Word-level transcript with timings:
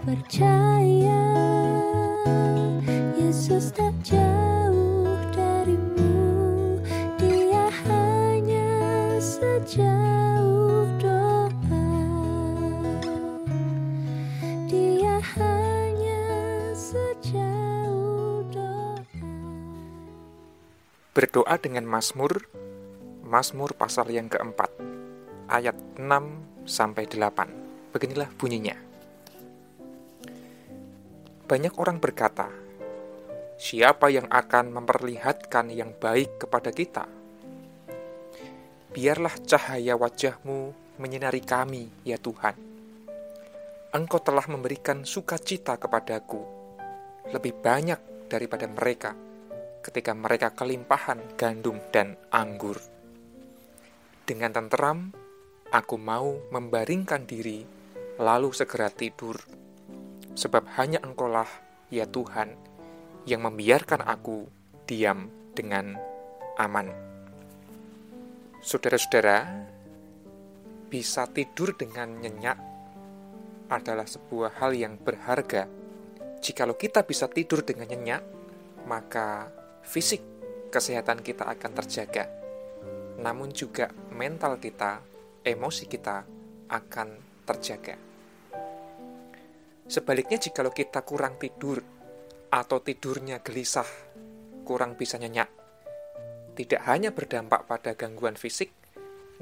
percaya 0.00 1.24
Yesus 3.20 3.68
tak 3.76 3.92
jauh 4.00 5.20
darimu 5.36 6.80
Dia 7.20 7.68
hanya 7.84 8.72
sejauh 9.20 10.88
doa 10.96 11.88
Dia 14.72 15.20
hanya 15.36 16.22
sejauh 16.72 18.40
doa 18.48 19.04
Berdoa 21.12 21.54
dengan 21.60 21.84
Mazmur, 21.84 22.48
Mazmur 23.20 23.76
pasal 23.76 24.08
yang 24.08 24.32
keempat, 24.32 24.72
ayat 25.52 25.76
6 26.00 26.08
sampai 26.64 27.04
8. 27.04 27.92
Beginilah 27.92 28.30
bunyinya. 28.38 28.89
Banyak 31.50 31.82
orang 31.82 31.98
berkata, 31.98 32.46
siapa 33.58 34.06
yang 34.06 34.30
akan 34.30 34.70
memperlihatkan 34.70 35.74
yang 35.74 35.90
baik 35.98 36.46
kepada 36.46 36.70
kita? 36.70 37.10
Biarlah 38.94 39.34
cahaya 39.42 39.98
wajahmu 39.98 40.70
menyinari 41.02 41.42
kami, 41.42 41.90
ya 42.06 42.22
Tuhan. 42.22 42.54
Engkau 43.90 44.22
telah 44.22 44.46
memberikan 44.46 45.02
sukacita 45.02 45.74
kepadaku, 45.74 46.38
lebih 47.34 47.58
banyak 47.58 48.30
daripada 48.30 48.70
mereka 48.70 49.18
ketika 49.82 50.14
mereka 50.14 50.54
kelimpahan 50.54 51.34
gandum 51.34 51.82
dan 51.90 52.14
anggur. 52.30 52.78
Dengan 54.22 54.54
tenteram, 54.54 55.10
aku 55.74 55.98
mau 55.98 56.30
membaringkan 56.54 57.26
diri, 57.26 57.66
lalu 58.22 58.54
segera 58.54 58.86
tidur 58.86 59.58
sebab 60.40 60.64
hanya 60.80 61.04
Engkaulah, 61.04 61.48
ya 61.92 62.08
Tuhan, 62.08 62.56
yang 63.28 63.44
membiarkan 63.44 64.00
aku 64.00 64.48
diam 64.88 65.28
dengan 65.52 66.00
aman. 66.56 66.88
Saudara-saudara, 68.64 69.68
bisa 70.88 71.28
tidur 71.28 71.76
dengan 71.76 72.16
nyenyak 72.16 72.56
adalah 73.68 74.08
sebuah 74.08 74.56
hal 74.64 74.72
yang 74.72 74.96
berharga. 74.96 75.68
Jikalau 76.40 76.80
kita 76.80 77.04
bisa 77.04 77.28
tidur 77.28 77.60
dengan 77.60 77.92
nyenyak, 77.92 78.24
maka 78.88 79.52
fisik 79.84 80.24
kesehatan 80.72 81.20
kita 81.20 81.44
akan 81.44 81.70
terjaga. 81.84 82.24
Namun 83.20 83.52
juga 83.52 83.92
mental 84.08 84.56
kita, 84.56 85.04
emosi 85.44 85.84
kita 85.84 86.24
akan 86.72 87.08
terjaga. 87.44 88.09
Sebaliknya 89.90 90.38
jikalau 90.38 90.70
kita 90.70 91.02
kurang 91.02 91.34
tidur 91.42 91.82
atau 92.46 92.78
tidurnya 92.78 93.42
gelisah, 93.42 93.90
kurang 94.62 94.94
bisa 94.94 95.18
nyenyak, 95.18 95.50
tidak 96.54 96.86
hanya 96.86 97.10
berdampak 97.10 97.66
pada 97.66 97.98
gangguan 97.98 98.38
fisik, 98.38 98.70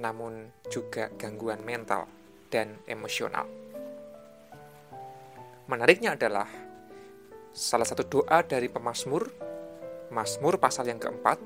namun 0.00 0.48
juga 0.72 1.12
gangguan 1.20 1.60
mental 1.60 2.08
dan 2.48 2.80
emosional. 2.88 3.44
Menariknya 5.68 6.16
adalah 6.16 6.48
salah 7.52 7.84
satu 7.84 8.08
doa 8.08 8.40
dari 8.40 8.72
pemazmur, 8.72 9.28
Mazmur 10.08 10.56
pasal 10.56 10.88
yang 10.88 10.96
keempat, 10.96 11.36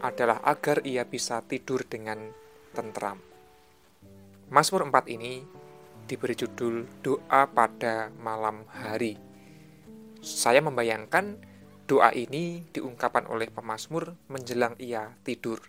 adalah 0.00 0.40
agar 0.48 0.80
ia 0.88 1.04
bisa 1.04 1.44
tidur 1.44 1.84
dengan 1.84 2.32
tentram. 2.72 3.20
Mazmur 4.48 4.88
4 4.88 5.12
ini 5.12 5.44
diberi 6.04 6.36
judul 6.36 6.84
Doa 7.00 7.48
pada 7.48 8.12
Malam 8.20 8.68
Hari. 8.68 9.16
Saya 10.20 10.60
membayangkan 10.60 11.40
doa 11.88 12.12
ini 12.12 12.64
diungkapkan 12.72 13.28
oleh 13.28 13.48
pemazmur 13.48 14.16
menjelang 14.28 14.76
ia 14.76 15.16
tidur. 15.24 15.60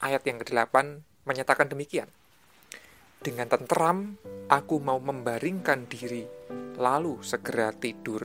Ayat 0.00 0.22
yang 0.26 0.38
ke-8 0.42 0.74
menyatakan 1.26 1.70
demikian. 1.70 2.08
Dengan 3.20 3.52
tenteram, 3.52 4.16
aku 4.48 4.80
mau 4.80 4.96
membaringkan 4.96 5.84
diri, 5.84 6.24
lalu 6.80 7.20
segera 7.20 7.68
tidur. 7.74 8.24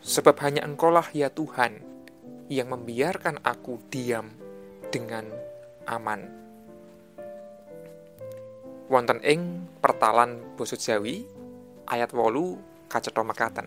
Sebab 0.00 0.34
hanya 0.40 0.64
engkaulah 0.64 1.04
ya 1.12 1.28
Tuhan, 1.28 1.78
yang 2.48 2.72
membiarkan 2.72 3.44
aku 3.44 3.76
diam 3.92 4.32
dengan 4.88 5.28
aman 5.84 6.42
wonten 8.92 9.24
ing 9.24 9.64
pertalan 9.80 10.44
basa 10.52 10.76
Jawi 10.76 11.24
ayat 11.88 12.12
8 12.12 12.92
kacetha 12.92 13.24
mekaten. 13.24 13.64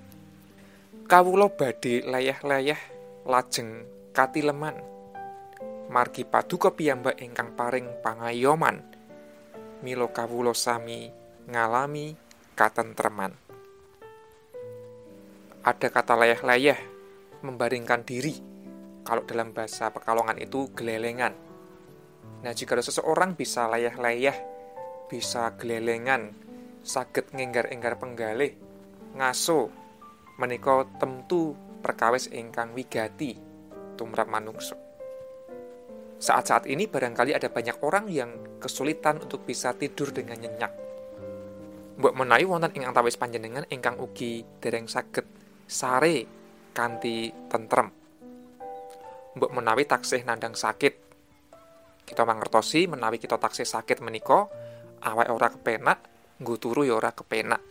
Kawula 1.10 1.50
badhe 1.50 2.06
leyeh-leyeh 2.06 2.78
lajeng 3.26 3.90
katileman 4.14 4.78
margi 5.90 6.30
paduka 6.30 6.70
piyambak 6.78 7.18
ingkang 7.18 7.58
paring 7.58 7.90
pangayoman 8.06 8.86
mila 9.82 10.14
kawula 10.14 10.54
sami 10.54 11.10
ngalami 11.50 12.14
katentreman. 12.54 13.34
Ada 15.66 15.90
kata 15.90 16.14
leyeh-leyeh 16.22 16.80
membaringkan 17.42 18.06
diri. 18.06 18.38
Kalau 19.06 19.26
dalam 19.26 19.54
bahasa 19.54 19.90
Pekalongan 19.90 20.38
itu 20.38 20.70
gelelengan. 20.74 21.34
Nah, 22.42 22.54
jika 22.54 22.78
seseorang 22.78 23.38
bisa 23.38 23.70
leyeh-leyeh 23.70 24.55
bisa 25.10 25.54
gelelengan 25.58 26.34
saged 26.86 27.34
ngenggar-enggar 27.34 27.98
penggalih 27.98 28.54
ngaso 29.18 29.72
menika 30.38 30.86
temtu 31.00 31.56
perkawis 31.82 32.28
ingkang 32.30 32.76
wigati 32.76 33.38
tumrap 33.96 34.28
manungso. 34.28 34.76
Saat-saat 36.16 36.68
ini 36.68 36.88
barangkali 36.88 37.36
ada 37.36 37.52
banyak 37.52 37.80
orang 37.84 38.08
yang 38.08 38.60
kesulitan 38.60 39.20
untuk 39.20 39.44
bisa 39.44 39.76
tidur 39.76 40.12
dengan 40.16 40.40
nyenyak. 40.40 40.74
Mbok 41.96 42.14
menawi 42.16 42.44
wonten 42.44 42.76
ing 42.76 42.84
antawis 42.84 43.16
panjenengan 43.16 43.64
ingkang 43.72 43.96
ugi 44.00 44.44
dereng 44.60 44.88
saged 44.88 45.24
sare 45.64 46.28
kanthi 46.76 47.32
tentrem. 47.48 47.88
Mbok 49.36 49.52
menawi 49.52 49.88
taksih 49.88 50.28
nandang 50.28 50.56
sakit. 50.56 50.94
Kita 52.04 52.24
mangertosi 52.28 52.88
menawi 52.88 53.20
kita 53.20 53.40
taksih 53.40 53.68
sakit 53.68 54.04
menika 54.04 54.48
awake 55.06 55.32
ora 55.32 55.48
kepenak, 55.54 56.00
nggo 56.42 56.56
turu 56.58 56.82
ya 56.82 56.98
ora 56.98 57.14
kepenak. 57.14 57.62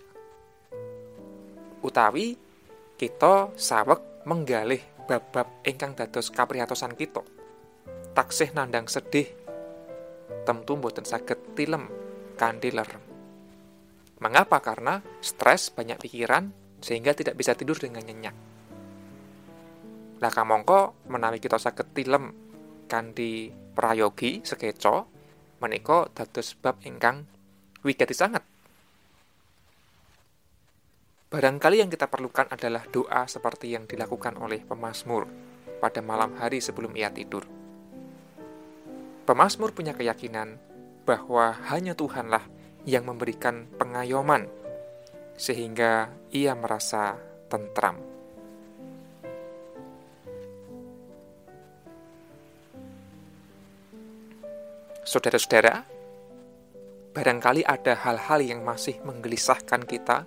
Utawi 1.83 2.39
kita 2.97 3.53
sawek 3.59 4.25
menggalih 4.25 4.81
bab-bab 5.05 5.51
ingkang 5.67 5.93
dados 5.99 6.33
kapriyatosan 6.33 6.97
kita. 6.97 7.21
Taksih 8.15 8.55
nandang 8.55 8.87
sedih, 8.87 9.27
tentu 10.47 10.79
mboten 10.79 11.03
saged 11.03 11.59
tilem 11.59 11.91
kanthi 12.39 12.71
lerem. 12.71 13.03
Mengapa? 14.23 14.63
Karena 14.63 15.03
stres, 15.19 15.75
banyak 15.75 15.99
pikiran, 15.99 16.55
sehingga 16.79 17.13
tidak 17.13 17.35
bisa 17.35 17.59
tidur 17.59 17.77
dengan 17.77 18.07
nyenyak. 18.07 18.37
Nah, 20.23 20.31
kamongko 20.31 21.11
menawi 21.11 21.43
kita 21.43 21.59
saged 21.59 21.93
tilem 21.93 22.33
kanthi 22.87 23.51
prayogi 23.75 24.41
sekeco 24.47 25.14
menika 25.65 26.13
dados 26.13 26.53
bab 26.61 26.77
ingkang 26.85 27.25
wigati 27.81 28.13
sangat. 28.13 28.45
Barangkali 31.33 31.81
yang 31.81 31.89
kita 31.89 32.13
perlukan 32.13 32.47
adalah 32.53 32.85
doa 32.93 33.25
seperti 33.25 33.73
yang 33.73 33.89
dilakukan 33.89 34.37
oleh 34.37 34.61
pemazmur 34.61 35.25
pada 35.81 36.05
malam 36.05 36.37
hari 36.37 36.61
sebelum 36.61 36.93
ia 36.95 37.09
tidur. 37.09 37.49
Pemazmur 39.25 39.73
punya 39.73 39.97
keyakinan 39.97 40.61
bahwa 41.09 41.57
hanya 41.73 41.97
Tuhanlah 41.97 42.45
yang 42.85 43.09
memberikan 43.09 43.65
pengayoman 43.81 44.47
sehingga 45.35 46.13
ia 46.31 46.53
merasa 46.55 47.17
tentram. 47.49 47.99
Saudara-saudara, 55.05 55.85
barangkali 57.13 57.61
ada 57.61 57.93
hal-hal 57.93 58.41
yang 58.41 58.65
masih 58.65 59.05
menggelisahkan 59.05 59.85
kita, 59.85 60.25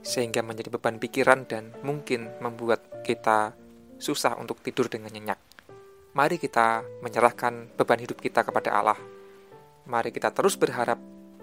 sehingga 0.00 0.40
menjadi 0.40 0.72
beban 0.72 0.96
pikiran 0.96 1.44
dan 1.44 1.76
mungkin 1.84 2.32
membuat 2.40 3.04
kita 3.04 3.52
susah 4.00 4.40
untuk 4.40 4.64
tidur 4.64 4.88
dengan 4.88 5.12
nyenyak. 5.12 5.36
Mari 6.16 6.40
kita 6.40 6.80
menyerahkan 7.04 7.76
beban 7.76 8.00
hidup 8.00 8.16
kita 8.16 8.48
kepada 8.48 8.72
Allah. 8.72 8.96
Mari 9.84 10.08
kita 10.08 10.32
terus 10.32 10.56
berharap 10.56 10.96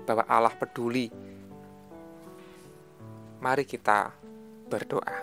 bahwa 0.10 0.25
Allah 0.25 0.54
peduli. 0.57 1.13
Mari 3.45 3.69
kita 3.69 4.10
berdoa. 4.74 5.18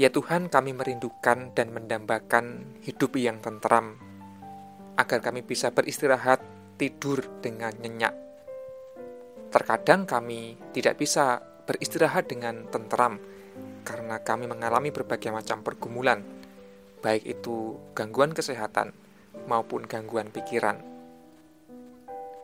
Ya 0.00 0.08
Tuhan, 0.08 0.48
kami 0.48 0.72
merindukan 0.72 1.52
dan 1.52 1.76
mendambakan 1.76 2.80
hidup 2.80 3.20
yang 3.20 3.44
tentram 3.44 4.11
agar 4.96 5.18
kami 5.24 5.40
bisa 5.44 5.72
beristirahat, 5.72 6.42
tidur 6.76 7.22
dengan 7.40 7.72
nyenyak. 7.78 8.14
Terkadang 9.52 10.08
kami 10.08 10.56
tidak 10.72 10.96
bisa 10.96 11.44
beristirahat 11.68 12.26
dengan 12.26 12.66
tenteram 12.72 13.20
karena 13.84 14.18
kami 14.22 14.48
mengalami 14.48 14.88
berbagai 14.90 15.30
macam 15.30 15.60
pergumulan, 15.60 16.24
baik 17.04 17.26
itu 17.26 17.76
gangguan 17.92 18.32
kesehatan 18.32 18.94
maupun 19.46 19.84
gangguan 19.84 20.30
pikiran. 20.30 20.80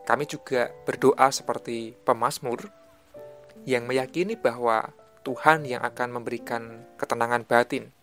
Kami 0.05 0.25
juga 0.25 0.73
berdoa 0.85 1.29
seperti 1.29 1.93
pemazmur 2.01 2.65
yang 3.67 3.85
meyakini 3.85 4.33
bahwa 4.33 4.89
Tuhan 5.21 5.67
yang 5.67 5.85
akan 5.85 6.09
memberikan 6.15 6.87
ketenangan 6.97 7.45
batin, 7.45 7.93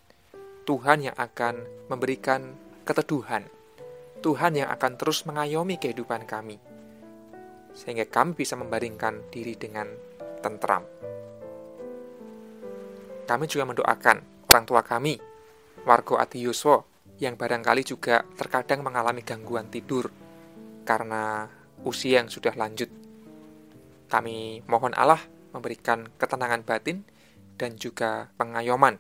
Tuhan 0.69 1.03
yang 1.03 1.17
akan 1.19 1.67
memberikan 1.91 2.55
keteduhan, 2.87 3.51
Tuhan 4.27 4.59
yang 4.59 4.67
akan 4.75 4.99
terus 4.99 5.23
mengayomi 5.23 5.79
kehidupan 5.79 6.27
kami 6.27 6.59
sehingga 7.71 8.03
kami 8.11 8.35
bisa 8.35 8.59
membaringkan 8.59 9.31
diri 9.31 9.55
dengan 9.55 9.87
tentram. 10.43 10.83
Kami 13.23 13.45
juga 13.47 13.71
mendoakan 13.71 14.49
orang 14.51 14.65
tua 14.67 14.83
kami, 14.83 15.15
Wargo 15.87 16.19
Adi 16.19 16.43
Yuswo, 16.43 16.89
yang 17.23 17.39
barangkali 17.39 17.87
juga 17.87 18.27
terkadang 18.35 18.83
mengalami 18.83 19.23
gangguan 19.23 19.71
tidur 19.71 20.11
karena 20.83 21.47
usia 21.87 22.19
yang 22.19 22.27
sudah 22.27 22.57
lanjut. 22.59 22.91
Kami 24.11 24.67
mohon 24.67 24.97
Allah 24.99 25.23
memberikan 25.55 26.09
ketenangan 26.19 26.67
batin 26.67 27.07
dan 27.61 27.79
juga 27.79 28.33
pengayoman, 28.41 28.99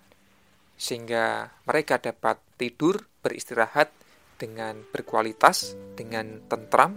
sehingga 0.78 1.50
mereka 1.66 1.98
dapat 1.98 2.38
tidur 2.60 3.08
beristirahat 3.24 4.05
dengan 4.36 4.84
berkualitas, 4.92 5.74
dengan 5.96 6.44
tentram, 6.46 6.92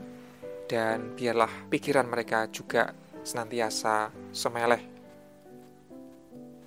dan 0.69 1.17
biarlah 1.17 1.71
pikiran 1.71 2.05
mereka 2.05 2.45
juga 2.51 2.93
senantiasa 3.23 4.11
semeleh. 4.29 4.83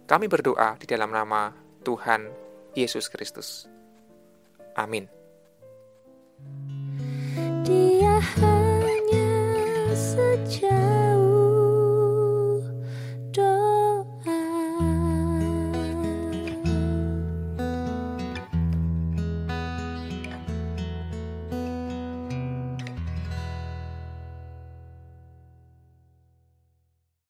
Kami 0.05 0.27
berdoa 0.29 0.77
di 0.77 0.85
dalam 0.85 1.09
nama 1.15 1.49
Tuhan 1.81 2.29
Yesus 2.75 3.09
Kristus. 3.09 3.65
Amin. 4.77 5.09
Dia 7.63 8.19
hanya 8.19 9.31
sejak 9.95 10.92